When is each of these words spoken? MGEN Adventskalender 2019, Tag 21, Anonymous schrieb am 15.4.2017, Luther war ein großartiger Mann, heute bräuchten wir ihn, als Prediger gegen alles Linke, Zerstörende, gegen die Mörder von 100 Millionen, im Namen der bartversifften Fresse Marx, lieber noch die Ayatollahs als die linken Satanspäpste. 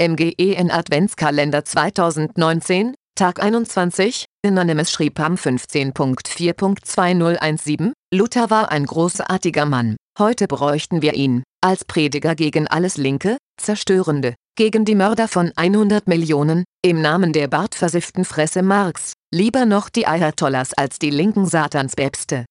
MGEN 0.00 0.70
Adventskalender 0.70 1.62
2019, 1.62 2.94
Tag 3.14 3.42
21, 3.42 4.24
Anonymous 4.42 4.90
schrieb 4.90 5.20
am 5.20 5.34
15.4.2017, 5.34 7.92
Luther 8.10 8.48
war 8.48 8.72
ein 8.72 8.86
großartiger 8.86 9.66
Mann, 9.66 9.96
heute 10.18 10.46
bräuchten 10.46 11.02
wir 11.02 11.12
ihn, 11.12 11.42
als 11.62 11.84
Prediger 11.84 12.34
gegen 12.34 12.66
alles 12.66 12.96
Linke, 12.96 13.36
Zerstörende, 13.60 14.36
gegen 14.56 14.86
die 14.86 14.94
Mörder 14.94 15.28
von 15.28 15.52
100 15.54 16.08
Millionen, 16.08 16.64
im 16.82 17.02
Namen 17.02 17.34
der 17.34 17.48
bartversifften 17.48 18.24
Fresse 18.24 18.62
Marx, 18.62 19.12
lieber 19.34 19.66
noch 19.66 19.90
die 19.90 20.06
Ayatollahs 20.06 20.72
als 20.72 20.98
die 20.98 21.10
linken 21.10 21.44
Satanspäpste. 21.44 22.46